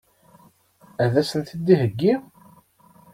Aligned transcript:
Ad 1.03 1.15
sen-t-id-iheggi? 1.29 2.13